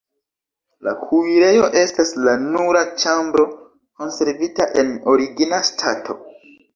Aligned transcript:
La 0.85 0.91
kuirejo 1.01 1.67
estas 1.81 2.13
la 2.27 2.33
nura 2.45 2.81
ĉambro 3.03 3.45
konservita 4.01 4.67
en 4.85 4.89
origina 5.13 5.61
stato. 5.69 6.17